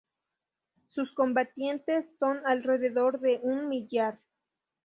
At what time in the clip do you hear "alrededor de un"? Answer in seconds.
2.47-3.69